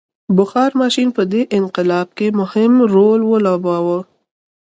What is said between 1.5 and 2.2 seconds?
انقلاب